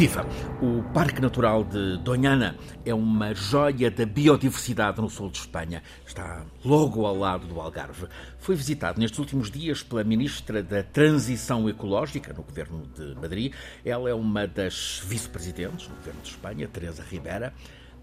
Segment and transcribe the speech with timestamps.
[0.00, 0.26] Viva!
[0.62, 2.56] O Parque Natural de Donhana
[2.86, 5.82] é uma joia da biodiversidade no sul de Espanha.
[6.06, 8.06] Está logo ao lado do Algarve.
[8.38, 13.52] Foi visitado nestes últimos dias pela Ministra da Transição Ecológica no Governo de Madrid.
[13.84, 17.52] Ela é uma das vice-presidentes no Governo de Espanha, Teresa Ribera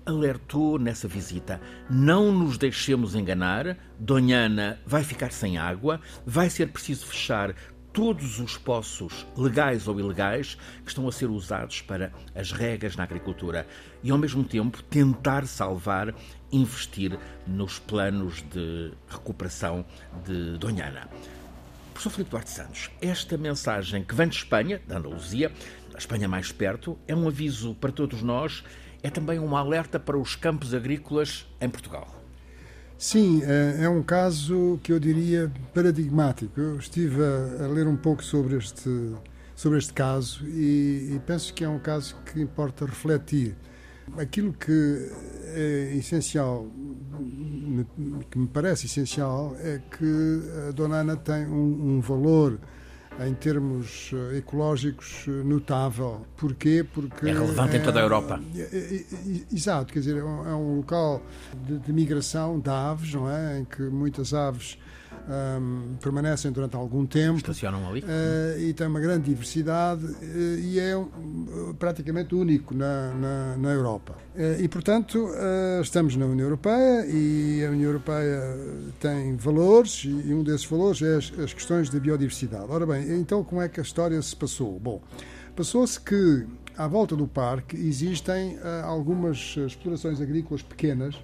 [0.06, 7.08] alertou nessa visita: não nos deixemos enganar, Donhana vai ficar sem água, vai ser preciso
[7.08, 7.54] fechar
[7.98, 13.02] todos os poços, legais ou ilegais, que estão a ser usados para as regas na
[13.02, 13.66] agricultura
[14.04, 16.14] e, ao mesmo tempo, tentar salvar,
[16.52, 19.84] investir nos planos de recuperação
[20.24, 21.10] de Donhana.
[21.92, 25.52] Professor Filipe Duarte Santos, esta mensagem que vem de Espanha, da Andaluzia,
[25.96, 28.64] a Espanha mais perto, é um aviso para todos nós,
[29.02, 32.27] é também um alerta para os campos agrícolas em Portugal.
[32.98, 36.60] Sim, é, é um caso que eu diria paradigmático.
[36.60, 38.90] Eu estive a, a ler um pouco sobre este,
[39.56, 43.56] sobre este caso e, e, penso que é um caso que importa refletir.
[44.18, 45.12] Aquilo que
[45.54, 46.66] é essencial,
[48.32, 52.58] que me parece essencial, é que a Dona Ana tem um, um valor
[53.26, 56.26] em termos eh, ecológicos eh, notável.
[56.36, 56.86] Porquê?
[56.94, 58.40] Porque é relevante é, em toda a Europa.
[58.56, 59.04] É,
[59.52, 61.22] exato, quer dizer, é um, é um local
[61.66, 63.60] de, de, migração de aves, não é?
[63.60, 64.78] Em que muitas aves
[65.28, 67.38] um, permanecem durante algum tempo.
[67.38, 68.02] Estacionam ali.
[68.02, 73.70] Uh, e tem uma grande diversidade uh, e é um, praticamente único na, na, na
[73.72, 74.16] Europa.
[74.36, 75.30] Uh, e, portanto,
[75.82, 78.40] estamos na União Europeia e a União Europeia
[79.00, 82.66] tem valores e um desses valores é as, as questões da biodiversidade.
[82.70, 84.80] Ora bem, então como é que a história se passou?
[84.80, 85.02] Bom,
[85.56, 86.46] passou-se que
[86.78, 91.16] à volta do parque existem algumas explorações agrícolas pequenas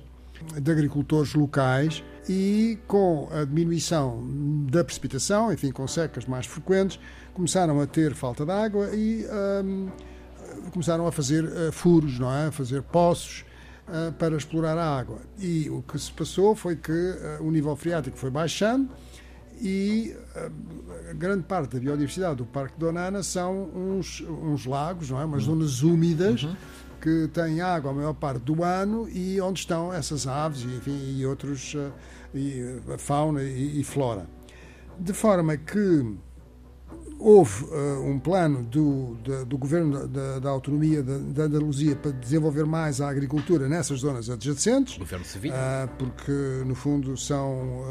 [0.60, 4.23] de agricultores locais e com a diminuição
[4.70, 7.00] da precipitação, enfim, com secas mais frequentes,
[7.34, 9.26] começaram a ter falta de água e
[9.64, 9.89] um,
[10.72, 12.48] começaram a fazer uh, furos, não é?
[12.48, 13.44] A fazer poços
[13.88, 15.20] uh, para explorar a água.
[15.38, 18.89] E o que se passou foi que uh, o nível freático foi baixando
[19.62, 20.16] e
[21.10, 25.26] a grande parte da biodiversidade do Parque de Donana são uns, uns lagos, não é?
[25.26, 25.56] Umas uhum.
[25.56, 26.44] zonas úmidas.
[26.44, 26.56] Uhum
[27.03, 31.25] que têm água a maior parte do ano e onde estão essas aves enfim, e
[31.25, 31.91] outros uh,
[32.33, 34.25] e, uh, fauna e, e, flora.
[34.97, 36.15] De forma que
[37.19, 42.65] houve uh, um plano do, do, do governo da, da autonomia da, Andaluzia para desenvolver
[42.65, 44.97] mais a agricultura nessas zonas adjacentes.
[44.97, 45.52] Governo civil.
[45.99, 46.31] porque,
[46.65, 47.83] no fundo, são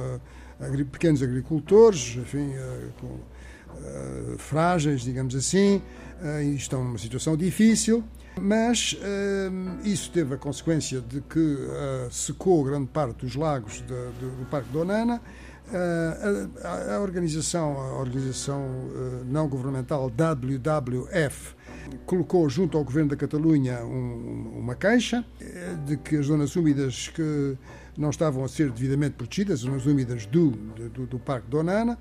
[0.59, 2.53] agri pequenos agricultores, enfim,
[2.99, 3.19] com,
[4.39, 5.83] frágeis, digamos assim,
[6.43, 8.03] e estão numa situação difícil.
[8.41, 13.85] Mas uh, isso teve a consequência de que uh, secou grande parte dos lagos de,
[13.85, 15.21] de, do Parque de Onana.
[15.69, 18.91] Uh, a, a, organização, a organização
[19.27, 21.55] não governamental WWF
[22.05, 25.25] colocou junto ao governo da Catalunha um, uma queixa
[25.87, 27.57] de que as zonas úmidas que
[27.97, 31.99] não estavam a ser devidamente protegidas, as zonas úmidas do, do, do Parque de Onana.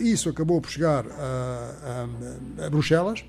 [0.00, 2.06] isso acabou por chegar a,
[2.60, 3.24] a, a Bruxelas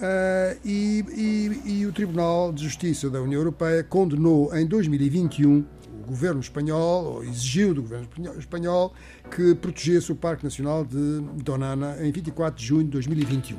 [0.00, 6.06] Uh, e, e, e, o Tribunal de Justiça da União Europeia condenou em 2021 o
[6.06, 8.94] governo espanhol, ou exigiu do governo espanhol,
[9.30, 13.58] que protegesse o Parque Nacional de Donana em 24 de junho de 2021.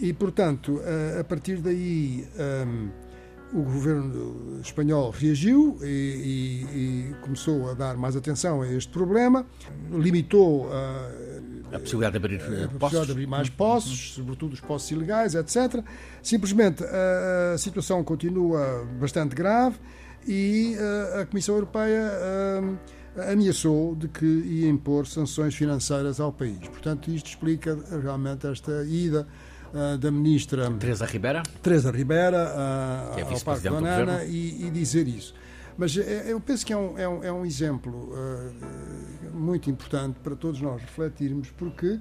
[0.00, 2.26] E, portanto, uh, a partir daí.
[2.66, 3.08] Um,
[3.50, 9.46] o governo espanhol reagiu e, e, e, começou a dar mais atenção a este problema,
[9.90, 11.08] limitou a,
[11.72, 15.34] a possibilidade de abrir, a, a possibilidade de abrir mais poços, sobretudo os poços ilegais,
[15.34, 15.82] etc.
[16.22, 19.76] Simplesmente a, a situação continua bastante grave
[20.26, 20.76] e
[21.20, 22.10] a, Comissão Europeia
[23.30, 26.68] ameaçou de que ia impor sanções financeiras ao país.
[26.68, 29.26] Portanto, isto explica realmente esta ida
[30.00, 35.34] da ministra Teresa Ribeira, Teresa Ribeira uh, é ao Parque Banana e, e, dizer isso.
[35.78, 40.18] Mas eh, eu penso que é um, é um, é um exemplo uh, muito importante
[40.22, 41.98] para todos nós refletirmos, porque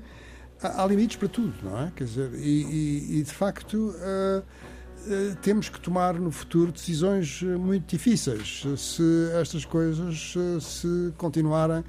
[0.62, 1.92] há, há limites para tudo, não é?
[1.96, 3.94] Quer dizer, e, e, e de facto
[5.42, 11.82] temos que tomar no futuro decisões muito difíceis se estas coisas se continuarem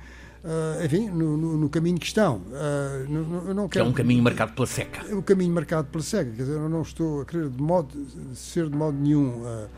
[0.45, 2.37] Uh, enfim, no, no, no, caminho que estão.
[2.37, 5.05] Uh, no, não quero, que é um caminho marcado pela seca.
[5.09, 6.31] É um caminho marcado pela seca.
[6.31, 9.69] Quer dizer, eu não estou a querer de modo, ser de modo nenhum, uh,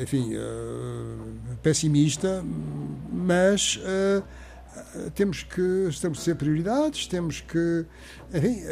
[0.00, 0.32] enfim,
[1.62, 2.44] pessimista,
[3.12, 3.80] mas
[5.14, 7.84] temos que estabelecer prioridades, temos que
[8.34, 8.62] enfim,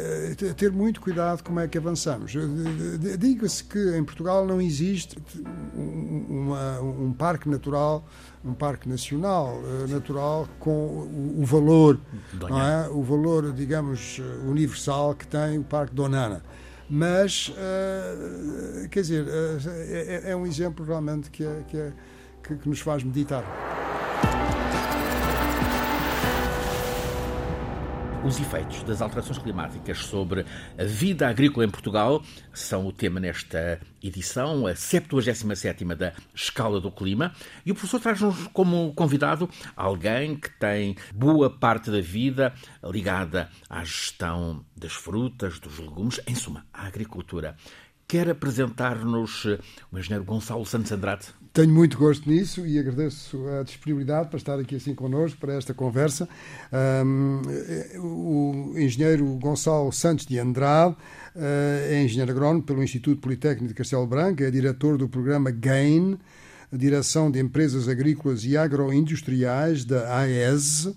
[0.55, 2.33] ter muito cuidado como é que avançamos.
[3.19, 5.17] Diga-se que em Portugal não existe
[5.75, 8.05] uma, um parque natural,
[8.43, 11.99] um parque nacional natural com o, valor,
[12.33, 12.89] é?
[12.89, 16.41] o valor, digamos, universal que tem o Parque Donana.
[16.93, 21.93] Mas, uh, quer dizer, uh, é, é, um exemplo realmente que, é, que, é,
[22.43, 23.45] que, que nos faz meditar.
[28.23, 30.45] Os efeitos das alterações climáticas sobre
[30.77, 32.23] a vida agrícola em Portugal
[32.53, 37.33] são o tema nesta edição, a 77 da Escala do Clima.
[37.65, 42.53] E o professor traz-nos como convidado alguém que tem boa parte da vida
[42.83, 47.55] ligada à gestão das frutas, dos legumes, em suma, à agricultura.
[48.11, 49.45] Quer apresentar-nos
[49.89, 51.27] o engenheiro Gonçalo Santos Andrade?
[51.53, 55.73] Tenho muito gosto nisso e agradeço a disponibilidade para estar aqui assim connosco para esta
[55.73, 56.27] conversa.
[57.05, 57.41] Um,
[58.01, 61.39] o engenheiro Gonçalo Santos de Andrade uh,
[61.89, 66.19] é engenheiro agrónomo pelo Instituto Politécnico de Castelo Branco, é diretor do programa GAIN,
[66.69, 70.93] Direção de Empresas Agrícolas e Agroindustriais da AES,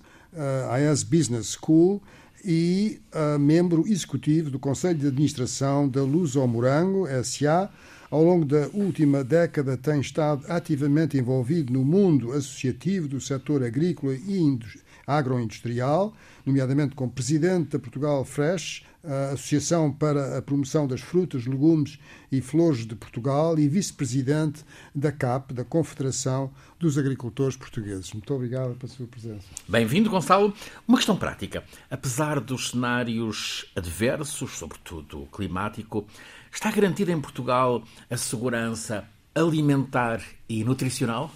[0.68, 2.02] AES Business School,
[2.44, 7.70] e uh, membro executivo do Conselho de Administração da Luso Morango SA,
[8.10, 14.14] ao longo da última década tem estado ativamente envolvido no mundo associativo do setor agrícola
[14.14, 14.58] e
[15.06, 16.14] agroindustrial,
[16.44, 21.98] nomeadamente como presidente da Portugal Fresh, a Associação para a Promoção das Frutas, Legumes
[22.32, 24.64] e Flores de Portugal e vice-presidente
[24.94, 28.12] da CAP, da Confederação dos Agricultores Portugueses.
[28.12, 29.46] Muito obrigado pela sua presença.
[29.68, 30.52] Bem-vindo, Gonçalo.
[30.86, 31.62] Uma questão prática.
[31.90, 36.06] Apesar dos cenários adversos, sobretudo o climático,
[36.54, 39.04] Está garantida em Portugal a segurança
[39.34, 41.28] alimentar e nutricional?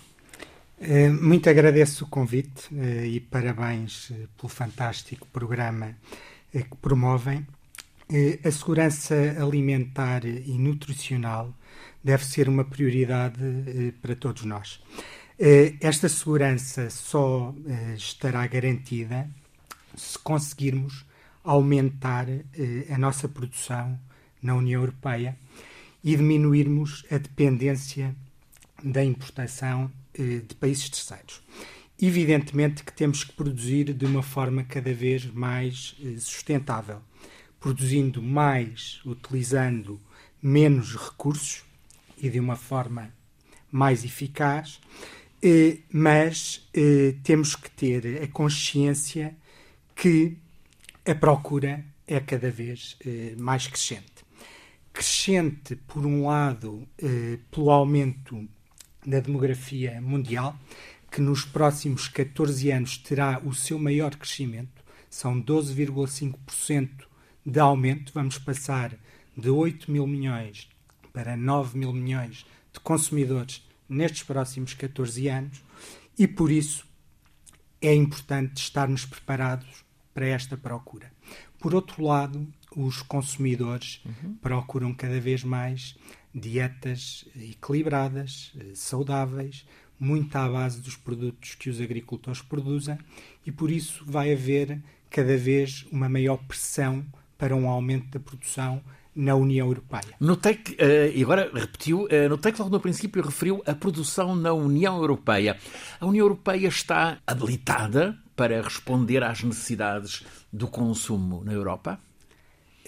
[0.80, 5.96] Eh, muito agradeço o convite eh, e parabéns eh, pelo fantástico programa
[6.52, 7.44] que promovem.
[8.44, 11.54] A segurança alimentar e nutricional
[12.02, 13.38] deve ser uma prioridade
[14.00, 14.80] para todos nós.
[15.80, 17.54] Esta segurança só
[17.94, 19.28] estará garantida
[19.94, 21.04] se conseguirmos
[21.44, 22.26] aumentar
[22.90, 23.98] a nossa produção
[24.42, 25.36] na União Europeia
[26.02, 28.14] e diminuirmos a dependência
[28.82, 31.42] da importação eh, de países terceiros.
[32.00, 37.00] Evidentemente que temos que produzir de uma forma cada vez mais eh, sustentável,
[37.60, 40.00] produzindo mais, utilizando
[40.42, 41.64] menos recursos
[42.16, 43.12] e de uma forma
[43.70, 44.80] mais eficaz,
[45.42, 46.68] eh, mas
[47.22, 49.36] temos que ter a consciência
[49.94, 50.36] que
[51.06, 52.96] a procura é cada vez
[53.36, 54.18] mais crescente.
[54.98, 58.48] Crescente, por um lado, eh, pelo aumento
[59.06, 60.58] da demografia mundial,
[61.08, 67.07] que nos próximos 14 anos terá o seu maior crescimento, são 12,5%
[67.48, 68.12] de aumento.
[68.12, 68.94] Vamos passar
[69.36, 70.68] de 8 mil milhões
[71.12, 75.62] para 9 mil milhões de consumidores nestes próximos 14 anos
[76.18, 76.86] e por isso
[77.80, 81.10] é importante estarmos preparados para esta procura.
[81.58, 82.46] Por outro lado,
[82.76, 84.34] os consumidores uhum.
[84.36, 85.96] procuram cada vez mais
[86.34, 89.66] dietas equilibradas, saudáveis,
[89.98, 92.98] muito à base dos produtos que os agricultores produzem
[93.46, 94.80] e por isso vai haver
[95.10, 97.04] cada vez uma maior pressão
[97.38, 98.82] para um aumento da produção
[99.14, 100.14] na União Europeia.
[100.20, 104.36] Notei que, uh, e agora repetiu, uh, notei que logo no princípio referiu a produção
[104.36, 105.56] na União Europeia.
[106.00, 111.98] A União Europeia está habilitada para responder às necessidades do consumo na Europa?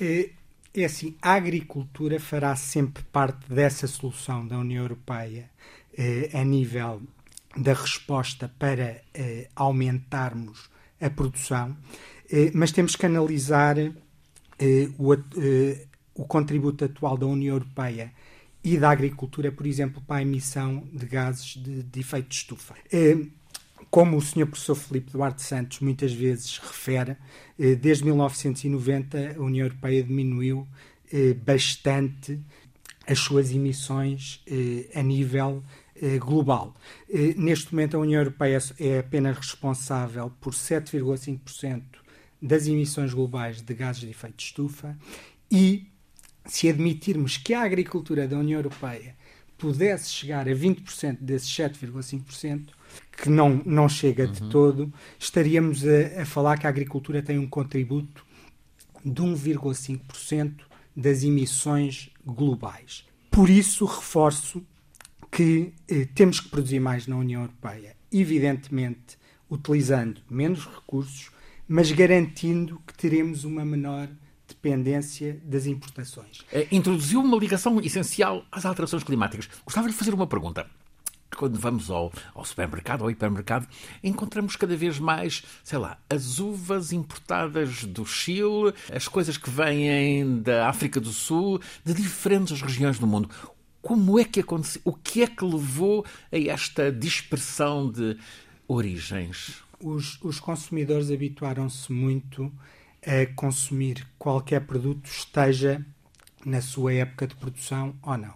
[0.01, 0.31] É,
[0.73, 5.51] é assim, a agricultura fará sempre parte dessa solução da União Europeia
[5.99, 7.03] eh, a nível
[7.57, 11.77] da resposta para eh, aumentarmos a produção,
[12.31, 13.93] eh, mas temos que analisar eh,
[14.99, 18.13] o, eh, o contributo atual da União Europeia
[18.63, 22.75] e da agricultura, por exemplo, para a emissão de gases de, de efeito de estufa.
[22.93, 23.17] Eh,
[23.91, 24.47] como o Sr.
[24.47, 27.17] Professor Filipe Duarte Santos muitas vezes refere,
[27.59, 30.67] eh, desde 1990 a União Europeia diminuiu
[31.13, 32.39] eh, bastante
[33.07, 35.65] as suas emissões eh, a nível
[36.19, 36.75] global.
[37.37, 41.83] Neste momento, a União Europeia é apenas responsável por 7,5%
[42.41, 44.97] das emissões globais de gases de efeito de estufa
[45.51, 45.87] e
[46.47, 49.15] se admitirmos que a agricultura da União Europeia
[49.59, 52.69] pudesse chegar a 20% desses 7,5%,
[53.13, 54.49] que não, não chega de uhum.
[54.49, 58.25] todo, estaríamos a, a falar que a agricultura tem um contributo
[59.05, 60.63] de 1,5%
[60.97, 63.05] das emissões globais.
[63.31, 64.63] Por isso, reforço
[65.31, 69.19] que eh, temos que produzir mais na União Europeia, evidentemente
[69.49, 71.31] utilizando menos recursos,
[71.73, 74.09] mas garantindo que teremos uma menor
[74.49, 76.45] dependência das importações.
[76.53, 79.49] Eh, introduziu uma ligação essencial às alterações climáticas.
[79.65, 80.67] Gostava de fazer uma pergunta.
[81.37, 83.69] quando vamos ao, ao supermercado, ao hipermercado,
[84.03, 90.43] encontramos cada vez mais, sei lá, as uvas importadas do Chile, as coisas que vêm
[90.43, 93.31] da África do Sul, de diferentes regiões do mundo.
[93.81, 94.83] Como é que aconteceu?
[94.85, 98.19] O que é que levou a esta dispersão de
[98.67, 99.63] origens?
[99.83, 102.53] Os, os consumidores habituaram-se muito
[103.03, 105.85] a consumir qualquer produto, esteja
[106.45, 108.35] na sua época de produção ou não.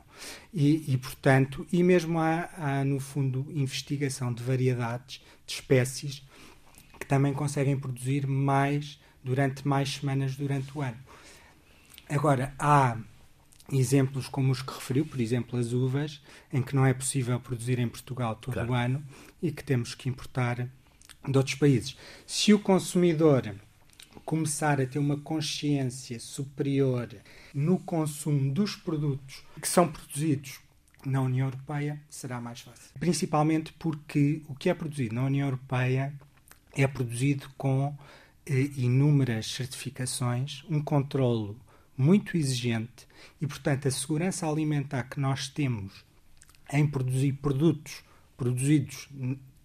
[0.52, 6.22] E, e portanto, e mesmo há, há, no fundo, investigação de variedades, de espécies,
[6.98, 10.98] que também conseguem produzir mais durante mais semanas durante o ano.
[12.08, 12.96] Agora, há
[13.72, 16.22] exemplos como os que referiu, por exemplo, as uvas,
[16.52, 18.70] em que não é possível produzir em Portugal todo claro.
[18.70, 19.04] o ano
[19.42, 20.68] e que temos que importar
[21.26, 21.96] de outros países.
[22.26, 23.54] Se o consumidor
[24.24, 27.08] começar a ter uma consciência superior
[27.52, 30.60] no consumo dos produtos que são produzidos
[31.04, 32.90] na União Europeia, será mais fácil.
[32.98, 36.14] Principalmente porque o que é produzido na União Europeia
[36.72, 37.94] é produzido com
[38.46, 41.58] eh, inúmeras certificações, um controlo
[41.96, 43.06] muito exigente
[43.40, 46.04] e, portanto, a segurança alimentar que nós temos
[46.72, 48.02] em produzir produtos
[48.36, 49.08] produzidos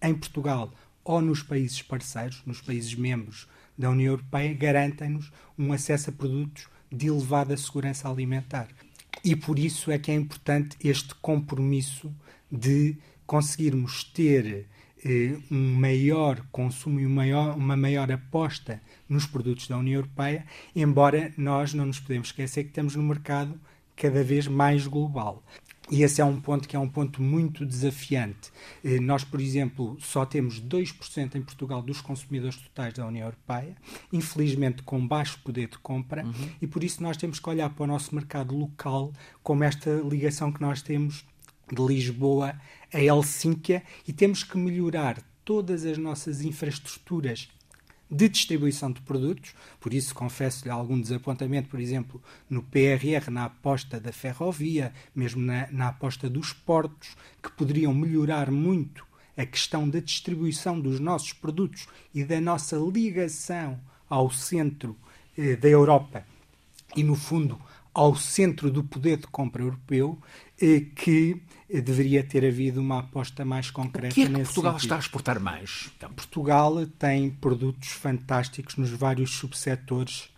[0.00, 0.72] em Portugal
[1.04, 6.66] ou nos países parceiros, nos países membros da União Europeia, garantem-nos um acesso a produtos
[6.90, 8.68] de elevada segurança alimentar.
[9.24, 12.12] E por isso é que é importante este compromisso
[12.50, 14.66] de conseguirmos ter
[15.04, 20.44] eh, um maior consumo e uma maior, uma maior aposta nos produtos da União Europeia,
[20.74, 23.58] embora nós não nos podemos esquecer que estamos no mercado
[23.96, 25.42] cada vez mais global.
[25.90, 28.52] E esse é um ponto que é um ponto muito desafiante.
[28.84, 33.76] Eh, nós, por exemplo, só temos 2% em Portugal dos consumidores totais da União Europeia,
[34.12, 36.48] infelizmente com baixo poder de compra, uhum.
[36.62, 40.52] e por isso nós temos que olhar para o nosso mercado local como esta ligação
[40.52, 41.24] que nós temos
[41.72, 42.54] de Lisboa
[42.92, 47.48] a Helsínquia e temos que melhorar todas as nossas infraestruturas
[48.10, 54.00] de distribuição de produtos, por isso confesso-lhe algum desapontamento, por exemplo, no PRR, na aposta
[54.00, 60.00] da ferrovia, mesmo na, na aposta dos portos, que poderiam melhorar muito a questão da
[60.00, 64.96] distribuição dos nossos produtos e da nossa ligação ao centro
[65.38, 66.26] eh, da Europa.
[66.96, 67.60] E, no fundo,
[68.00, 70.18] ao centro do poder de compra europeu,
[70.58, 71.38] eh, que
[71.68, 74.12] deveria ter havido uma aposta mais concreta.
[74.12, 74.84] O que é que Portugal sentido.
[74.84, 75.90] está a exportar mais?
[75.98, 80.30] Então, Portugal tem produtos fantásticos nos vários subsetores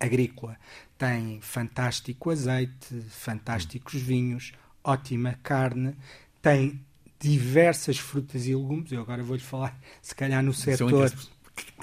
[0.00, 0.56] agrícola.
[0.96, 4.52] Tem fantástico azeite, fantásticos vinhos,
[4.82, 5.94] ótima carne,
[6.40, 6.80] tem
[7.20, 8.90] diversas frutas e legumes.
[8.90, 11.12] Eu agora vou-lhe falar, se calhar, no setor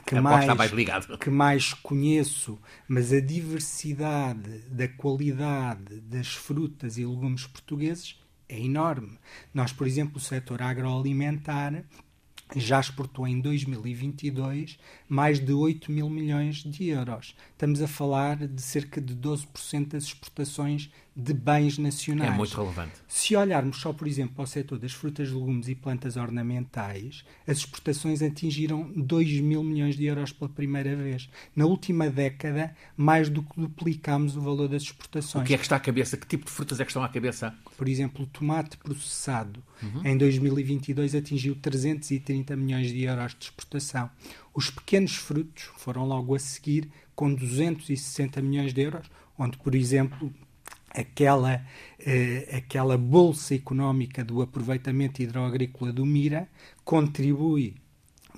[0.05, 1.17] que mais, mais ligado.
[1.17, 9.17] que mais conheço, mas a diversidade da qualidade das frutas e legumes portugueses é enorme.
[9.53, 11.83] Nós, por exemplo, o setor agroalimentar
[12.55, 17.35] já exportou em 2022 mais de 8 mil milhões de euros.
[17.51, 22.31] Estamos a falar de cerca de 12% das exportações de bens nacionais.
[22.31, 22.93] É muito relevante.
[23.07, 27.57] Se olharmos só, por exemplo, para o setor das frutas, legumes e plantas ornamentais, as
[27.57, 31.29] exportações atingiram 2 mil milhões de euros pela primeira vez.
[31.55, 35.43] Na última década, mais do que duplicámos o valor das exportações.
[35.43, 36.17] O que é que está à cabeça?
[36.17, 37.53] Que tipo de frutas é que estão à cabeça?
[37.77, 40.05] Por exemplo, o tomate processado uhum.
[40.05, 44.09] em 2022 atingiu 330 milhões de euros de exportação.
[44.53, 50.33] Os pequenos frutos foram logo a seguir com 260 milhões de euros, onde, por exemplo,
[50.89, 51.65] aquela,
[51.99, 56.47] eh, aquela bolsa económica do aproveitamento hidroagrícola do Mira
[56.83, 57.75] contribui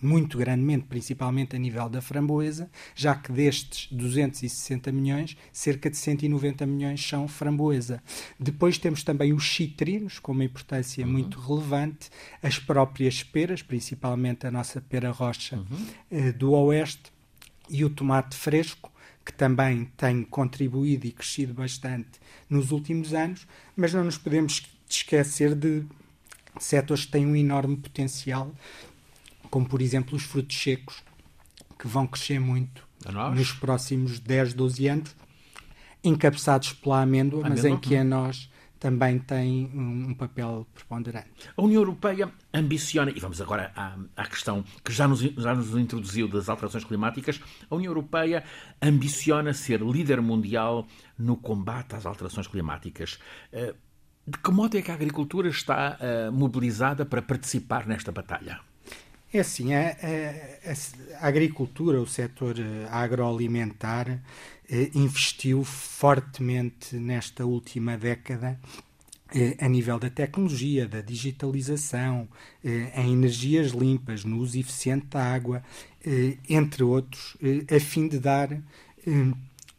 [0.01, 6.65] muito grandemente, principalmente a nível da framboesa, já que destes 260 milhões, cerca de 190
[6.65, 8.01] milhões são framboesa.
[8.39, 11.11] Depois temos também os citrinos, com uma importância uhum.
[11.11, 12.09] muito relevante,
[12.41, 15.85] as próprias peras, principalmente a nossa pera rocha uhum.
[16.09, 17.11] eh, do Oeste,
[17.69, 18.90] e o tomate fresco,
[19.31, 22.19] que também tem contribuído e crescido bastante
[22.49, 25.83] nos últimos anos, mas não nos podemos esquecer de
[26.59, 28.53] setores que têm um enorme potencial,
[29.49, 31.01] como por exemplo os frutos secos,
[31.79, 32.85] que vão crescer muito
[33.33, 35.15] nos próximos 10, 12 anos,
[36.03, 37.49] encabeçados pela amêndoa, amêndoa?
[37.49, 38.50] mas em que a nós
[38.81, 41.29] também tem um, papel preponderante.
[41.55, 45.77] A União Europeia ambiciona, e vamos agora à, à questão que já nos, já nos
[45.77, 48.43] introduziu das alterações climáticas, a União Europeia
[48.81, 53.19] ambiciona ser líder mundial no combate às alterações climáticas.
[53.53, 53.75] Eh,
[54.25, 58.59] de que modo é que a agricultura está uh, mobilizada para participar nesta batalha?
[59.33, 64.19] É assim, a, a, a, agricultura, o setor eh, agroalimentar, eh,
[64.95, 68.59] investiu fortemente nesta última década
[69.59, 72.27] a nível da tecnologia, da digitalização,
[72.63, 75.63] em energias limpas, no uso eficiente da água,
[76.49, 77.37] entre outros,
[77.73, 78.49] a fim de dar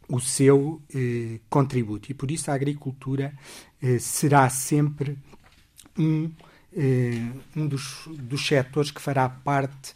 [0.08, 0.80] o seu
[1.50, 2.10] contributo.
[2.10, 3.34] E por isso a agricultura
[4.00, 5.18] será sempre
[5.98, 6.30] um,
[7.54, 9.94] um dos, dos setores que fará parte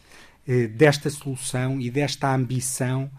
[0.75, 3.09] desta solução e desta ambição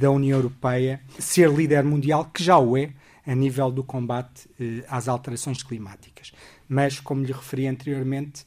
[0.00, 2.92] da União Europeia ser líder mundial, que já o é,
[3.24, 6.32] a nível do combate eh, às alterações climáticas.
[6.68, 8.46] Mas, como lhe referi anteriormente,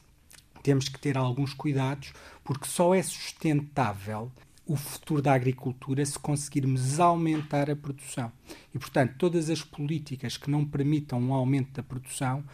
[0.62, 2.12] temos que ter alguns cuidados,
[2.44, 4.30] porque só é sustentável
[4.66, 8.30] o futuro da agricultura se conseguirmos aumentar a produção.
[8.74, 12.44] E, portanto, todas as políticas que não permitam um aumento da produção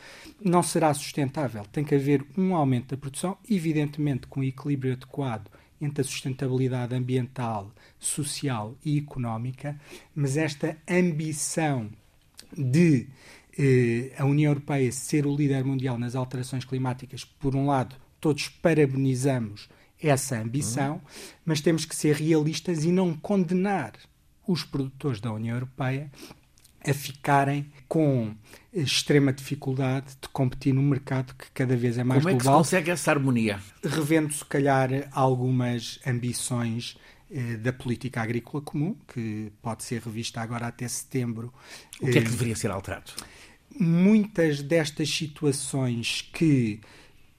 [0.40, 1.64] não será sustentável.
[1.73, 6.94] Tem que haver um aumento da produção, evidentemente com um equilíbrio adequado entre a sustentabilidade
[6.94, 9.78] ambiental, social e económica,
[10.14, 11.90] mas esta ambição
[12.56, 13.06] de
[13.58, 18.49] eh, a União Europeia ser o líder mundial nas alterações climáticas, por um lado, todos
[18.49, 19.68] parabenizamos
[20.00, 21.00] essa ambição, uhum.
[21.44, 23.92] mas temos que ser realistas e não condenar
[24.47, 26.11] os produtores da União Europeia
[26.88, 28.35] a ficarem com
[28.73, 32.23] extrema dificuldade de competir num mercado que cada vez é mais global.
[32.23, 33.61] Como é que se consegue essa harmonia?
[33.85, 36.97] Revendo, se calhar, algumas ambições
[37.30, 41.52] eh, da política agrícola comum, que pode ser revista agora até setembro.
[42.00, 43.12] O que é que eh, deveria ser alterado?
[43.78, 46.80] Muitas destas situações que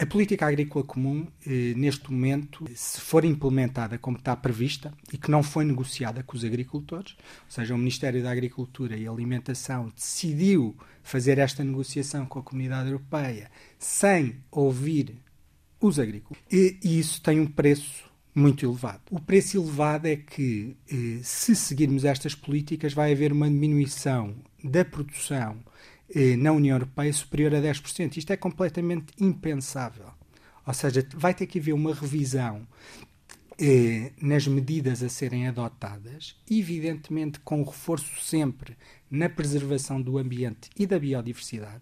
[0.01, 5.29] a política agrícola comum, eh, neste momento, se for implementada como está prevista e que
[5.29, 10.74] não foi negociada com os agricultores, ou seja, o Ministério da Agricultura e Alimentação decidiu
[11.03, 15.18] fazer esta negociação com a comunidade europeia sem ouvir
[15.82, 19.01] os agricultores, e isso tem um preço muito elevado.
[19.12, 24.86] O preço elevado é que, eh, se seguirmos estas políticas, vai haver uma diminuição da
[24.86, 25.58] produção
[26.38, 28.18] na União Europeia superior a 10%.
[28.18, 30.08] Isto é completamente impensável.
[30.66, 32.68] Ou seja, vai ter que haver uma revisão
[33.62, 38.77] eh, nas medidas a serem adotadas, evidentemente com reforço sempre
[39.12, 41.81] na preservação do ambiente e da biodiversidade,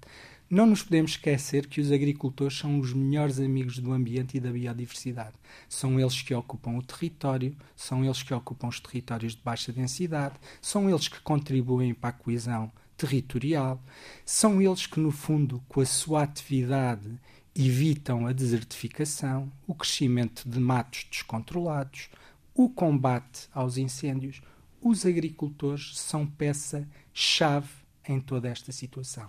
[0.49, 4.49] não nos podemos esquecer que os agricultores são os melhores amigos do ambiente e da
[4.49, 5.35] biodiversidade.
[5.67, 10.35] São eles que ocupam o território, são eles que ocupam os territórios de baixa densidade,
[10.61, 13.81] são eles que contribuem para a coesão territorial,
[14.25, 17.07] são eles que, no fundo, com a sua atividade,
[17.55, 22.09] evitam a desertificação, o crescimento de matos descontrolados,
[22.53, 24.41] o combate aos incêndios.
[24.81, 27.69] Os agricultores são peça-chave
[28.07, 29.27] em toda esta situação.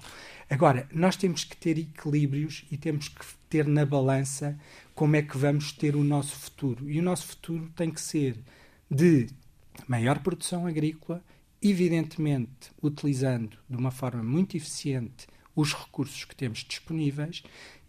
[0.48, 4.58] Agora, nós temos que ter equilíbrios e temos que ter na balança
[4.94, 6.88] como é que vamos ter o nosso futuro.
[6.88, 8.38] E o nosso futuro tem que ser
[8.90, 9.28] de
[9.86, 11.22] maior produção agrícola,
[11.62, 17.42] evidentemente utilizando de uma forma muito eficiente os recursos que temos disponíveis.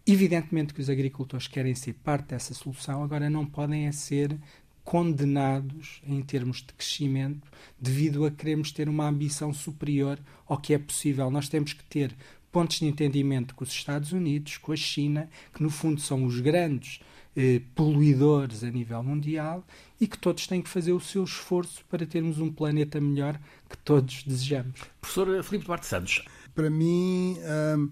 [0.06, 4.36] Evidentemente que os agricultores querem ser parte dessa solução, agora não podem é ser
[4.82, 7.46] condenados em termos de crescimento
[7.78, 11.30] devido a queremos ter uma ambição superior ao que é possível.
[11.30, 12.16] Nós temos que ter
[12.50, 16.40] pontos de entendimento com os Estados Unidos, com a China, que no fundo são os
[16.40, 17.00] grandes
[17.36, 19.64] eh, poluidores a nível mundial
[20.00, 23.76] e que todos têm que fazer o seu esforço para termos um planeta melhor que
[23.78, 24.80] todos desejamos.
[25.00, 26.24] Professor Filipe Duarte Santos.
[26.54, 27.36] Para mim,
[27.76, 27.90] hum,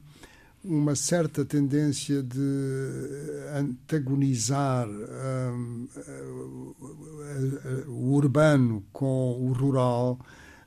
[0.65, 2.41] uma certa tendência de
[3.55, 5.89] antagonizar hum,
[7.87, 10.19] o urbano com o rural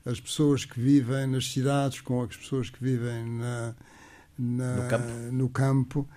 [0.05, 3.75] as pessoas que vivem nas cidades com as pessoas que vivem na,
[4.37, 6.09] na, no campo, no campo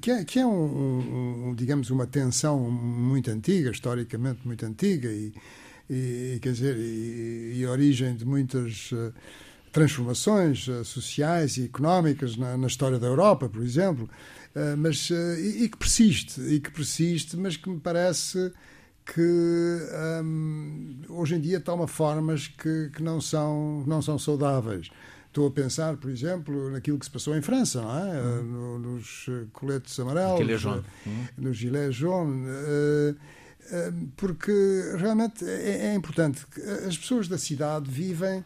[0.00, 5.32] que é, que é um, um, digamos uma tensão muito antiga historicamente muito antiga e,
[5.88, 9.12] e quer dizer e, e origem de muitas uh,
[9.72, 14.08] transformações uh, sociais e económicas na, na, história da Europa por exemplo
[14.54, 18.52] uh, mas e, e, que persiste e que persiste mas que me parece
[19.04, 19.20] que
[20.22, 24.88] um, hoje em dia toma formas que, que não, são, não são saudáveis.
[25.34, 28.20] Estou a pensar, por exemplo, naquilo que se passou em França, não é?
[28.22, 28.78] Uhum.
[28.78, 30.84] nos coletes amarelos, gilet jaune.
[31.04, 31.26] Uhum.
[31.38, 32.46] no gilet jaune.
[32.46, 33.16] Uh,
[34.16, 34.52] porque
[34.96, 36.46] realmente é, é importante.
[36.86, 38.44] As pessoas da cidade vivem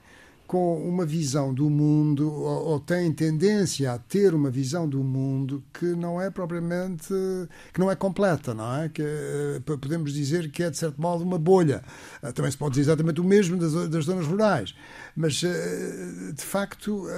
[0.48, 5.62] com uma visão do mundo, ou, ou têm tendência a ter uma visão do mundo
[5.74, 7.12] que não é propriamente,
[7.70, 8.88] que não é completa, não é?
[8.88, 11.84] Que eh, podemos dizer que é, de certo modo, uma bolha.
[12.22, 14.74] Eh, também se pode dizer exatamente o mesmo das, das zonas rurais.
[15.18, 17.08] Mas, eh, de facto,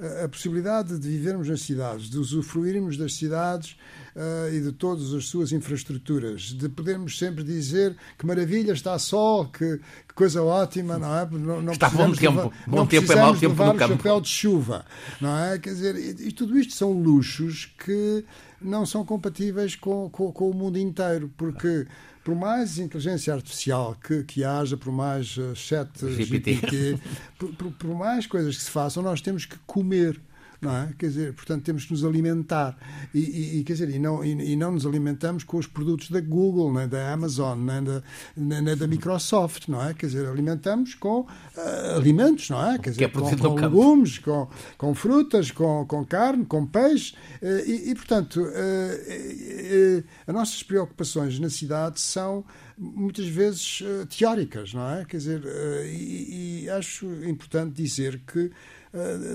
[0.00, 3.76] a, a possibilidade de vivermos nas cidades, de usufruirmos das cidades
[4.16, 9.46] uh, e de todas as suas infraestruturas, de podermos sempre dizer que maravilha está sol,
[9.46, 11.28] que, que coisa ótima, não é?
[11.30, 13.76] Não, não está bom tempo, levar, bom não tempo é mau tempo levar no o
[13.76, 13.96] campo.
[13.96, 14.84] chapéu de chuva,
[15.20, 15.56] não é?
[15.60, 18.24] Quer dizer, e, e tudo isto são luxos que
[18.60, 21.86] não são compatíveis com, com, com o mundo inteiro, porque
[22.22, 26.98] por mais inteligência artificial que, que haja, por mais uh, chat GPT
[27.38, 30.20] por, por, por mais coisas que se façam, nós temos que comer
[30.60, 30.92] não é?
[30.98, 32.76] Quer dizer, portanto, temos que nos alimentar.
[33.14, 36.10] E, e, e quer dizer, e não, e, e, não nos alimentamos com os produtos
[36.10, 38.02] da Google, nem da Amazon, nem da,
[38.36, 39.94] nem da Microsoft, não é?
[39.94, 42.78] Quer dizer, alimentamos com uh, alimentos, não é?
[42.78, 47.14] Quer dizer, é com, com legumes, com, com frutas, com, com carne, com peixe.
[47.42, 52.44] Uh, e, portanto, uh, as nossas preocupações na cidade são
[52.76, 53.82] muitas vezes
[54.16, 55.04] teóricas, não é?
[55.04, 55.42] Quer dizer,
[55.84, 58.50] e, e acho importante dizer que eh,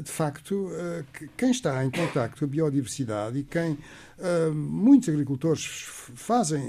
[0.04, 1.04] de facto, eh,
[1.38, 3.78] quem está em contacto com a biodiversidade e quem
[4.20, 5.66] eh, muitos agricultores
[6.14, 6.62] fazem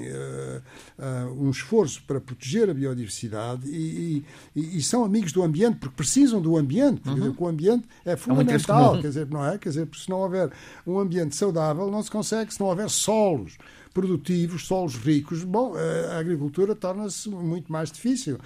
[1.37, 6.41] um esforço para proteger a biodiversidade e, e, e, são amigos do ambiente porque precisam
[6.41, 7.35] do ambiente, porque uhum.
[7.37, 9.59] o ambiente é fundamental, é quer dizer, não é?
[9.59, 10.51] Quer dizer, se não houver
[10.87, 13.59] um ambiente saudável, não se consegue, se não houver solos
[13.97, 18.39] produtivos, solos ricos, bom, a agricultura torna-se muito mais difícil.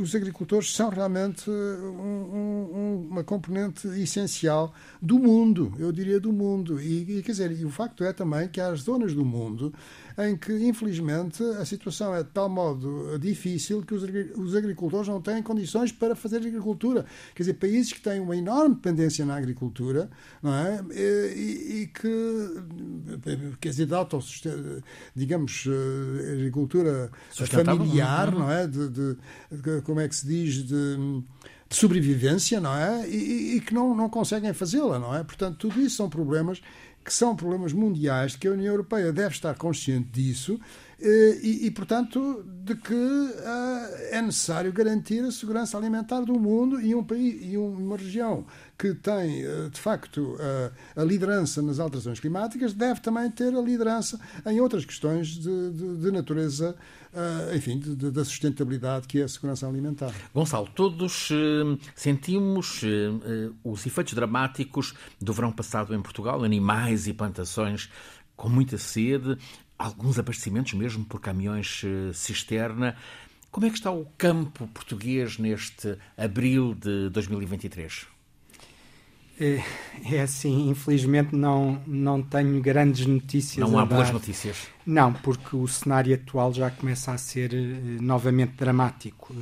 [0.00, 6.80] Os agricultores são realmente um, um, uma componente essencial do mundo, eu diria do mundo.
[6.80, 9.72] E, e, quer dizer, e o facto é também que as zonas do mundo
[10.18, 15.42] em que, infelizmente, a situação é de tal modo difícil que os agricultores não têm
[15.42, 17.04] condições para fazer agricultura.
[17.34, 20.08] Quer dizer, países que têm uma enorme dependência na agricultura,
[20.42, 20.82] não é?
[20.92, 23.94] E, e que, quer dizer, de
[25.14, 28.40] digamos, eh, agricultura familiar, uhum.
[28.40, 28.66] não é?
[28.66, 29.16] De, de,
[29.50, 30.64] de, como é que se diz?
[30.64, 30.96] de
[31.68, 33.08] de sobrevivência, não é?
[33.08, 35.24] E, e que não, não conseguem fazê-la, não é?
[35.24, 36.62] Portanto, tudo isso são problemas
[37.06, 40.58] que são problemas mundiais, que a União Europeia deve estar consciente disso
[40.98, 46.94] e, e portanto, de que uh, é necessário garantir a segurança alimentar do mundo e
[46.96, 48.44] um país e uma região
[48.76, 53.60] que tem, uh, de facto, uh, a liderança nas alterações climáticas deve também ter a
[53.60, 56.74] liderança em outras questões de, de, de natureza
[57.54, 60.12] enfim, da sustentabilidade que é a segurança alimentar.
[60.34, 61.30] Gonçalo, todos
[61.94, 62.82] sentimos
[63.64, 67.88] os efeitos dramáticos do verão passado em Portugal, animais e plantações
[68.36, 69.38] com muita sede,
[69.78, 71.82] alguns abastecimentos mesmo por caminhões
[72.14, 72.96] cisterna.
[73.50, 78.06] Como é que está o campo português neste abril de 2023?
[79.38, 79.62] É,
[80.14, 83.68] é assim, infelizmente não, não tenho grandes notícias.
[83.68, 84.66] Não há boas notícias.
[84.86, 89.34] Não, porque o cenário atual já começa a ser uh, novamente dramático.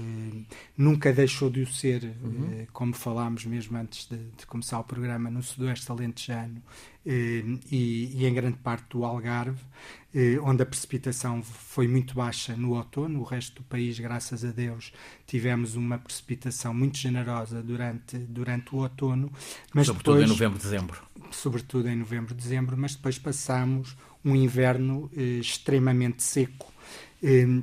[0.77, 2.63] Nunca deixou de o ser, uhum.
[2.63, 6.61] uh, como falámos mesmo antes de, de, começar o programa, no Sudoeste Alentejano
[7.07, 9.61] e, e, em grande parte do Algarve,
[10.43, 13.21] onde a precipitação foi muito baixa no outono.
[13.21, 14.93] O resto do país, graças a Deus,
[15.27, 19.31] tivemos uma precipitação muito generosa durante, durante o outono.
[19.75, 21.03] Mas Sobretudo depois, em novembro, dezembro.
[21.31, 26.73] Sobretudo em novembro, dezembro, mas depois passamos um inverno eh, extremamente seco.
[27.23, 27.63] Eh,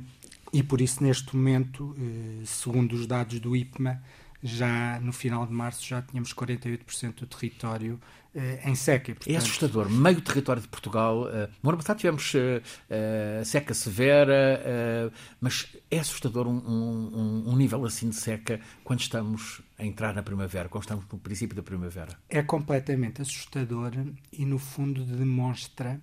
[0.52, 4.00] e por isso, neste momento, eh, segundo os dados do IPMA,
[4.42, 8.00] já no final de março já tínhamos 48% do território
[8.34, 9.14] eh, em seca.
[9.14, 9.34] Portanto...
[9.34, 9.88] É assustador.
[9.88, 11.24] Meio território de Portugal.
[11.24, 17.84] Uh, no ano passado tivemos uh, seca severa, mas é assustador um, um, um, nível
[17.84, 22.18] assim de seca quando estamos a entrar na primavera, quando estamos no princípio da primavera.
[22.28, 23.92] É completamente assustador
[24.32, 26.00] e, no fundo, demonstra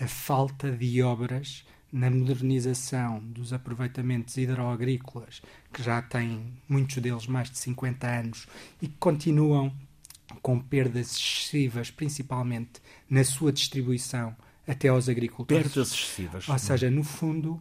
[0.00, 5.40] a falta de obras na modernização dos aproveitamentos hidroagrícolas,
[5.72, 8.46] que já têm muitos deles mais de 50 anos
[8.80, 9.72] e que continuam
[10.42, 15.72] com perdas excessivas, principalmente na sua distribuição até aos agricultores.
[15.72, 16.48] Perdas excessivas.
[16.48, 17.60] Ou seja, no fundo,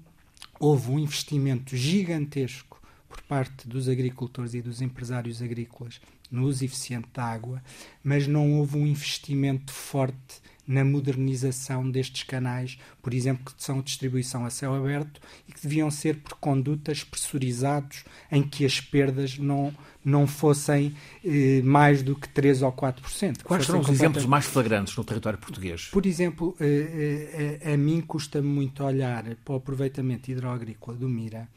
[0.59, 7.07] houve um investimento gigantesco por parte dos agricultores e dos empresários agrícolas no uso eficiente
[7.13, 7.63] da água,
[8.03, 14.45] mas não houve um investimento forte na modernização destes canais, por exemplo, que são distribuição
[14.45, 19.73] a céu aberto e que deviam ser por condutas pressurizados em que as perdas não,
[20.07, 23.43] não fossem eh, mais do que 3 ou 4%.
[23.43, 25.89] Quais são os exemplos mais flagrantes no território português?
[25.91, 31.49] Por exemplo, eh, eh, a mim custa muito olhar para o aproveitamento hidroagrícola do Mira,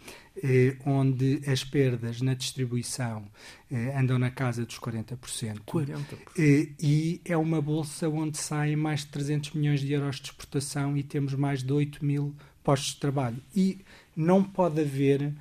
[0.42, 3.24] eh, onde as perdas na distribuição
[3.70, 5.60] eh, andam na casa dos 40%.
[5.66, 6.18] 40%.
[6.38, 10.96] Eh, e é uma bolsa onde saem mais de 300 milhões de euros de exportação
[10.96, 12.34] e temos mais de 8 mil
[12.64, 13.36] postos de trabalho.
[13.54, 13.80] E
[14.16, 15.32] não pode haver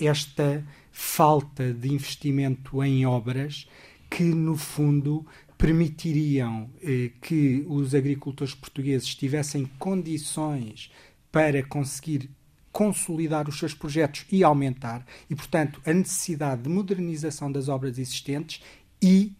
[0.00, 3.66] esta falta de investimento em obras
[4.10, 5.26] que, no fundo,
[5.56, 10.92] permitiriam eh, que os agricultores portugueses tivessem condições
[11.30, 12.30] para conseguir
[12.70, 18.62] consolidar os seus projetos e aumentar, e, portanto, a necessidade de modernização das obras existentes
[19.00, 19.32] e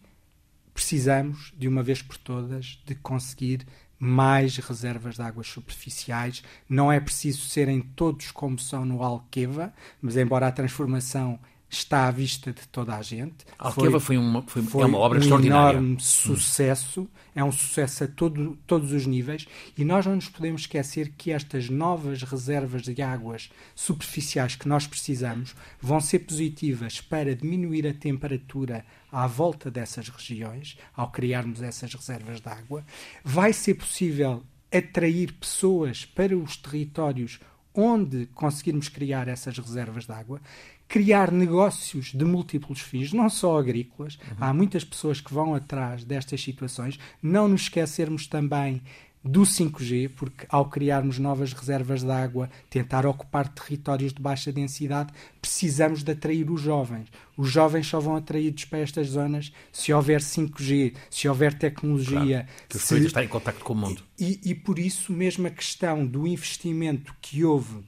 [0.73, 3.65] precisamos, de uma vez por todas, de conseguir
[4.03, 6.43] mais reservas de águas superficiais.
[6.67, 11.39] Não é preciso serem todos como são no Alqueva, mas embora a transformação
[11.73, 13.45] está à vista de toda a gente.
[13.57, 15.77] A Alqueva foi, foi, uma, foi, foi é uma obra um extraordinária.
[15.77, 17.07] enorme sucesso, hum.
[17.35, 21.31] é um sucesso a todo, todos os níveis, e nós não nos podemos esquecer que
[21.31, 27.93] estas novas reservas de águas superficiais que nós precisamos vão ser positivas para diminuir a
[27.93, 32.83] temperatura à volta dessas regiões, ao criarmos essas reservas de água.
[33.23, 37.39] Vai ser possível atrair pessoas para os territórios
[37.75, 40.39] onde conseguirmos criar essas reservas de água,
[40.93, 44.13] criar negócios de múltiplos fins, não só agrícolas.
[44.13, 44.37] Uhum.
[44.39, 46.99] Há muitas pessoas que vão atrás destas situações.
[47.19, 48.79] Não nos esquecermos também
[49.23, 55.11] do 5G, porque ao criarmos novas reservas de água, tentar ocupar territórios de baixa densidade,
[55.41, 57.07] precisamos de atrair os jovens.
[57.35, 62.47] Os jovens só vão atraídos para estas zonas se houver 5G, se houver tecnologia.
[62.47, 63.03] Claro, que se...
[63.03, 64.03] está em contato com o mundo.
[64.19, 67.81] E, e por isso mesmo a questão do investimento que houve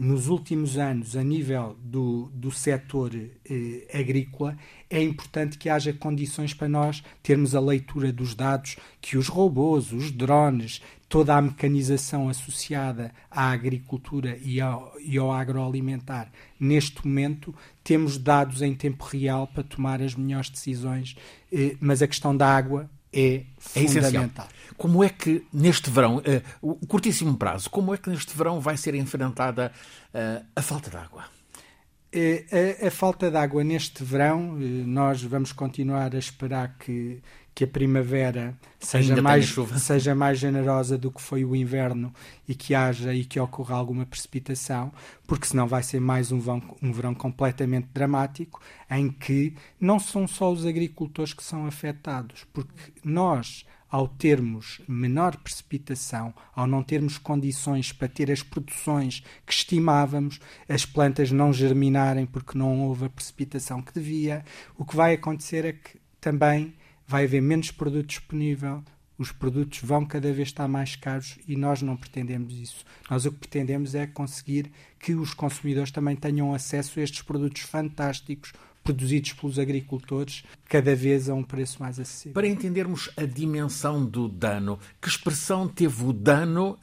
[0.00, 4.56] nos últimos anos, a nível do, do setor eh, agrícola,
[4.88, 9.92] é importante que haja condições para nós termos a leitura dos dados que os robôs,
[9.92, 16.30] os drones, toda a mecanização associada à agricultura e ao, e ao agroalimentar,
[16.60, 21.16] neste momento, temos dados em tempo real para tomar as melhores decisões,
[21.52, 23.44] eh, mas a questão da água é,
[23.74, 24.48] é fundamental.
[24.76, 26.22] Como é que neste verão, uh,
[26.60, 29.72] o curtíssimo prazo, como é que neste verão vai ser enfrentada
[30.14, 31.24] uh, a falta de água?
[32.14, 37.20] Uh, a, a, falta de água neste verão, nós vamos continuar a esperar que,
[37.58, 42.14] que a primavera seja mais, seja mais generosa do que foi o inverno
[42.48, 44.92] e que haja e que ocorra alguma precipitação,
[45.26, 50.28] porque senão vai ser mais um verão, um verão completamente dramático em que não são
[50.28, 57.18] só os agricultores que são afetados, porque nós ao termos menor precipitação, ao não termos
[57.18, 63.10] condições para ter as produções que estimávamos, as plantas não germinarem porque não houve a
[63.10, 64.44] precipitação que devia,
[64.76, 66.74] o que vai acontecer é que também
[67.08, 68.84] vai haver menos produto disponível,
[69.18, 72.84] os produtos vão cada vez estar mais caros e nós não pretendemos isso.
[73.10, 77.62] Nós o que pretendemos é conseguir que os consumidores também tenham acesso a estes produtos
[77.62, 78.52] fantásticos
[78.84, 82.32] produzidos pelos agricultores cada vez a um preço mais acessível.
[82.32, 86.78] Para entendermos a dimensão do dano, que expressão teve o dano uh,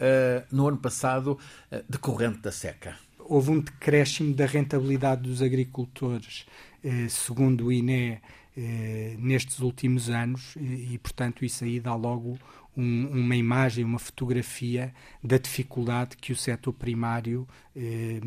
[0.51, 1.39] no ano passado
[1.71, 2.95] uh, decorrente da seca?
[3.17, 6.45] Houve um decréscimo da rentabilidade dos agricultores,
[6.83, 8.19] uh, segundo o INE,
[9.19, 12.39] nestes últimos anos e, portanto, isso aí dá logo
[12.75, 17.47] um, uma imagem, uma fotografia da dificuldade que o setor primário.
[17.75, 18.19] Eh,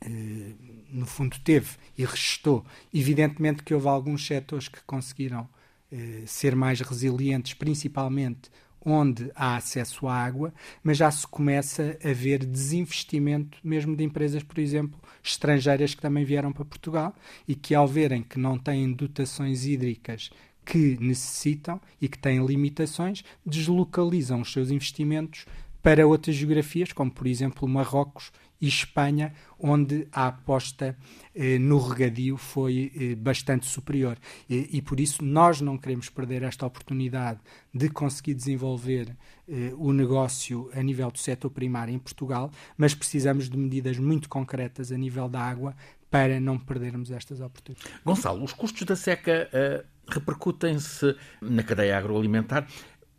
[0.00, 0.52] eh,
[0.90, 2.64] no fundo teve e resistou.
[2.94, 5.48] Evidentemente que houve alguns setores que conseguiram
[5.90, 8.50] eh, ser mais resilientes, principalmente
[8.84, 14.42] onde há acesso à água, mas já se começa a ver desinvestimento mesmo de empresas,
[14.42, 17.14] por exemplo, estrangeiras que também vieram para Portugal
[17.46, 20.30] e que, ao verem que não têm dotações hídricas
[20.64, 25.46] que necessitam e que têm limitações, deslocalizam os seus investimentos
[25.82, 28.30] para outras geografias, como por exemplo Marrocos
[28.60, 30.96] e Espanha, onde a aposta
[31.34, 34.18] eh, no regadio foi eh, bastante superior.
[34.48, 37.40] E, e, por isso nós não queremos perder esta oportunidade
[37.72, 39.16] de conseguir desenvolver
[39.48, 44.28] eh, o negócio a nível do setor primário em Portugal, mas precisamos de medidas muito
[44.28, 45.74] concretas a nível da água
[46.10, 47.92] para não perdermos estas oportunidades.
[48.04, 52.66] Gonçalo, os custos da seca eh, repercutem-se na cadeia agroalimentar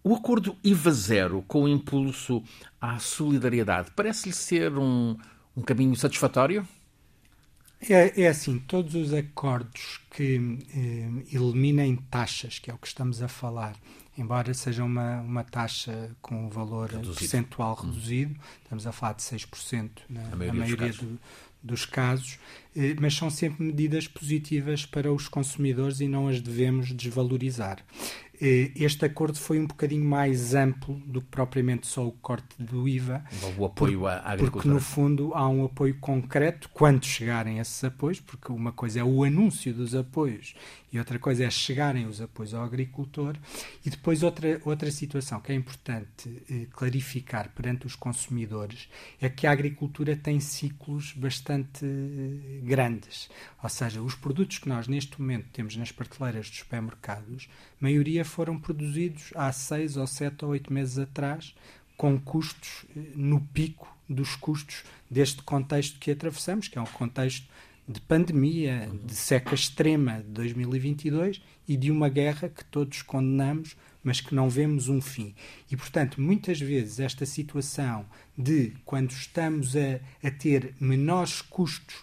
[0.03, 2.43] o acordo IVA zero com o impulso
[2.79, 5.17] à solidariedade parece-lhe ser um,
[5.55, 6.67] um caminho satisfatório?
[7.81, 13.21] É, é, assim, todos os acordos que eh, eliminem taxas, que é o que estamos
[13.21, 13.73] a falar,
[14.17, 17.17] embora seja uma, uma taxa com um valor reduzido.
[17.17, 17.85] percentual hum.
[17.85, 21.09] reduzido, estamos a falar de 6% na, na maioria, maioria dos, casos.
[21.09, 21.19] Do,
[21.63, 22.39] dos casos,
[22.99, 27.83] mas são sempre medidas positivas para os consumidores e não as devemos desvalorizar.
[28.41, 32.87] Eh, este acordo foi um bocadinho mais amplo do que propriamente só o corte do
[32.87, 33.21] IVA.
[33.57, 34.51] O apoio à agricultura.
[34.51, 39.03] Porque, no fundo, há um apoio concreto quando chegarem esses apoios, porque uma coisa é
[39.03, 40.55] o anúncio dos apoios
[40.91, 43.35] e outra coisa é chegarem os apoios ao agricultor.
[43.85, 48.87] E depois, outra, outra situação que é importante eh, clarificar perante os consumidores
[49.19, 51.85] é que a agricultura tem ciclos bastante bastante
[52.59, 53.29] grandes.
[53.63, 58.23] Ou seja, os produtos que nós neste momento temos nas prateleiras dos supermercados, a maioria
[58.23, 61.55] foram produzidos há seis ou sete ou oito meses atrás,
[61.97, 67.47] com custos no pico dos custos deste contexto que atravessamos, que é um contexto
[67.89, 74.21] de pandemia, de seca extrema de 2022 e de uma guerra que todos condenamos, mas
[74.21, 75.33] que não vemos um fim.
[75.71, 78.05] E, portanto, muitas vezes esta situação
[78.37, 81.95] de quando estamos a, a ter menores custos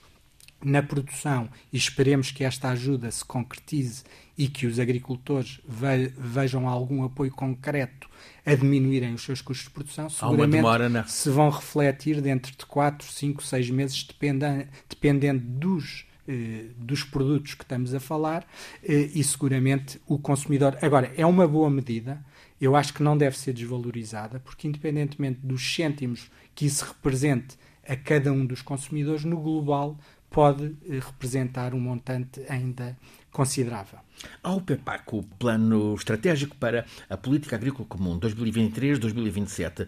[0.67, 4.03] na produção e esperemos que esta ajuda se concretize
[4.37, 8.11] e que os agricultores ve vejam algum apoio concreto
[8.45, 11.05] a diminuírem os seus custos de produção, seguramente demora, né?
[11.07, 17.55] se vão refletir dentro de 4, 5, 6 meses, dependendo, dependendo dos eh, dos produtos
[17.55, 18.45] que estamos a falar
[18.83, 20.77] eh, e seguramente o consumidor.
[20.83, 22.21] Agora, é uma boa medida,
[22.61, 27.57] eu acho que não deve ser desvalorizada, porque independentemente dos cêntimos que isso represente
[27.89, 29.97] a cada um dos consumidores, no global
[30.31, 32.97] pode eh, representar um montante ainda
[33.31, 33.99] considerável.
[34.43, 39.87] Ao PEPAC, o Plano Estratégico para a Política Agrícola Comum 2023-2027,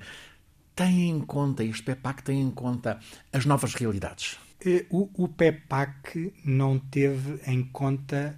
[0.75, 2.99] tem em conta, este PEPAC tem em conta
[3.33, 4.39] as novas realidades?
[4.65, 8.37] Eh, o, o PEPAC não teve em conta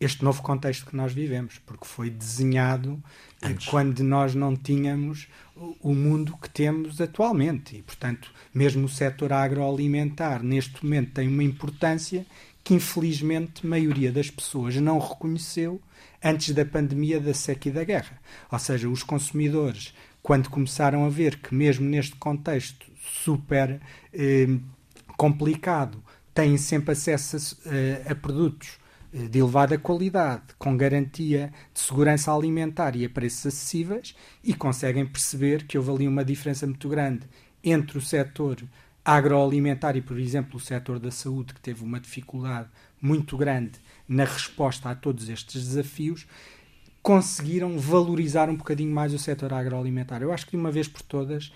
[0.00, 3.00] este novo contexto que nós vivemos, porque foi desenhado
[3.42, 3.66] Antes.
[3.68, 7.76] quando nós não tínhamos o mundo que temos atualmente.
[7.76, 12.24] E, portanto, mesmo o setor agroalimentar, neste momento, tem uma importância
[12.64, 15.80] que, infelizmente, a maioria das pessoas não reconheceu
[16.24, 18.18] antes da pandemia, da seca e da guerra.
[18.50, 22.86] Ou seja, os consumidores, quando começaram a ver que, mesmo neste contexto
[23.24, 23.80] super
[24.12, 24.46] eh,
[25.16, 28.79] complicado, têm sempre acesso a, a produtos eh,
[29.12, 35.64] de elevada qualidade, com garantia de segurança alimentar e a preços acessíveis, e conseguem perceber
[35.64, 37.26] que houve ali uma diferença muito grande
[37.62, 38.62] entre o setor
[39.04, 42.68] agroalimentar e, por exemplo, o setor da saúde, que teve uma dificuldade
[43.00, 46.26] muito grande na resposta a todos estes desafios,
[47.02, 50.22] conseguiram valorizar um bocadinho mais o setor agroalimentar.
[50.22, 51.52] Eu acho que de uma vez por todas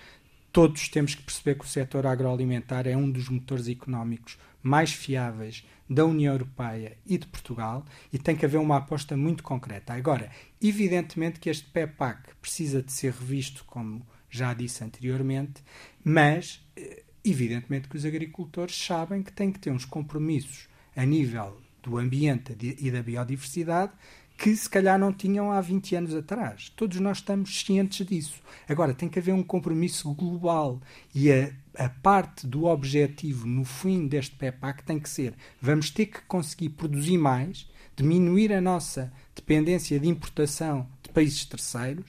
[0.54, 5.64] todos temos que perceber que o setor agroalimentar é um dos motores económicos mais fiáveis
[5.88, 9.92] da União Europeia e de Portugal e tem que haver uma aposta muito concreta.
[9.92, 15.62] Agora, evidentemente que este PEPAC precisa de ser revisto, como já disse anteriormente,
[16.02, 21.60] mas eh, evidentemente que os agricultores sabem que têm que ter uns compromissos a nível
[21.82, 23.92] do ambiente e da biodiversidade
[24.36, 26.72] que se calhar não tinham há 20 anos atrás.
[26.74, 28.42] Todos nós estamos cientes disso.
[28.68, 30.80] Agora, tem que haver um compromisso global
[31.14, 36.06] e a, a parte do objetivo no fim deste PEPAC tem que ser: vamos ter
[36.06, 42.06] que conseguir produzir mais, diminuir a nossa dependência de importação de países terceiros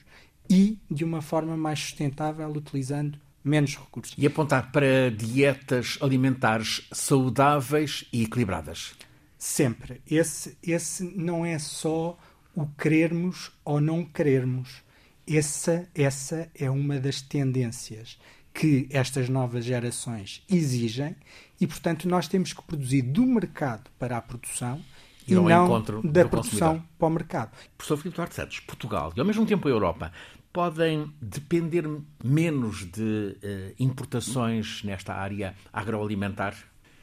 [0.48, 4.14] e de uma forma mais sustentável, utilizando menos recursos.
[4.18, 8.94] E apontar para dietas alimentares saudáveis e equilibradas.
[9.38, 10.00] Sempre.
[10.10, 12.18] Esse, esse não é só
[12.54, 14.82] o querermos ou não querermos.
[15.28, 18.18] Essa, essa é uma das tendências
[18.56, 21.14] que estas novas gerações exigem
[21.60, 24.82] e, portanto, nós temos que produzir do mercado para a produção
[25.28, 27.50] e, e não da produção para o mercado.
[27.76, 30.10] Professor Filipe Duarte Santos, Portugal e ao mesmo tempo a Europa
[30.54, 31.84] podem depender
[32.24, 36.56] menos de uh, importações nesta área agroalimentar?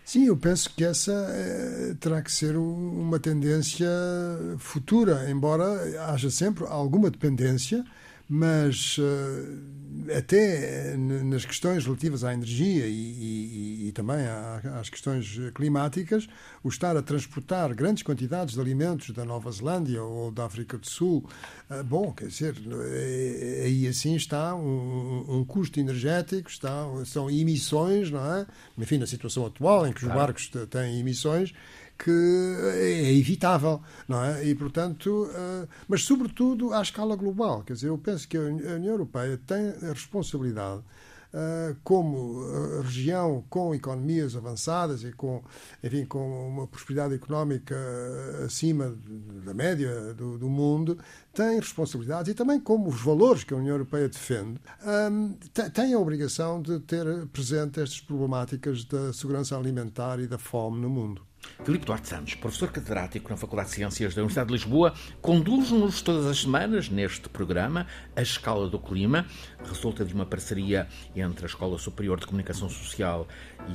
[0.03, 3.87] Sim, eu penso que essa é, terá que ser uma tendência
[4.57, 5.65] futura, embora
[6.11, 7.85] haja sempre alguma dependência,
[8.35, 14.25] mas uh, até nas questões relativas à energia e, e, e também
[14.79, 16.27] às questões climáticas,
[16.63, 20.89] o estar a transportar grandes quantidades de alimentos da Nova Zelândia ou da África do
[20.89, 21.29] Sul,
[21.69, 28.09] uh, bom, quer dizer, eh, aí assim está um, um, custo energético, está, são emissões,
[28.09, 28.47] não é?
[28.79, 31.53] Enfim, na situação atual em que os barcos têm emissões,
[31.97, 32.11] que
[32.75, 34.45] é evitável, não é?
[34.45, 37.63] E, portanto, uh, mas sobretudo à escala global.
[37.63, 40.83] Quer dizer, eu penso que a União Europeia tem a responsabilidade
[41.33, 45.41] Uh, como uh, região com economias avançadas e com,
[45.83, 47.75] enfim, com uma prosperidade económica
[48.45, 48.95] acima
[49.43, 50.95] da média do, do, mundo,
[51.33, 54.61] tem responsabilidades e também como os valores que a União Europeia defende,
[55.11, 55.33] um,
[55.73, 60.89] tem a obrigação de ter presente estas problemáticas da segurança alimentar e da fome no
[60.91, 61.32] mundo.
[61.63, 66.25] Filipe Duarte Santos, professor catedrático na Faculdade de Ciências da Universidade de Lisboa, conduz-nos todas
[66.25, 69.25] as semanas neste programa A Escala do Clima.
[69.63, 73.27] Resulta de uma parceria entre a Escola Superior de Comunicação Social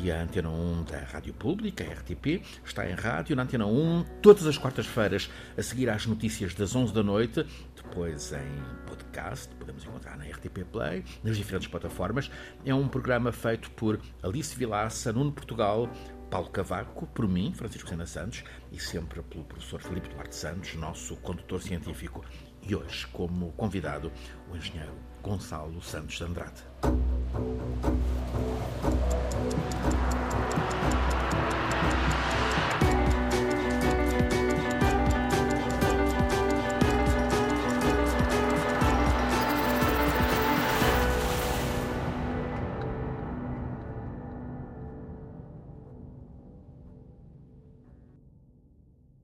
[0.03, 2.43] e a Antena 1 da Rádio Pública, RTP.
[2.65, 6.93] Está em rádio na Antena 1 todas as quartas-feiras, a seguir às notícias das 11
[6.93, 12.31] da noite, depois em podcast, podemos encontrar na RTP Play, nas diferentes plataformas.
[12.65, 15.91] É um programa feito por Alice Vilaça, Nuno Portugal,
[16.31, 21.17] Paulo Cavaco, por mim, Francisco Sena Santos, e sempre pelo professor Filipe Duarte Santos, nosso
[21.17, 22.25] condutor científico.
[22.63, 24.13] E hoje, como convidado,
[24.51, 26.63] o engenheiro Gonçalo Santos de Andrade.